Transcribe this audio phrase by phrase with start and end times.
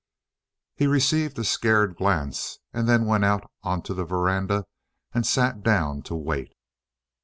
[0.75, 4.65] He received a scared glance, and then went out onto the veranda
[5.13, 6.55] and sat down to wait.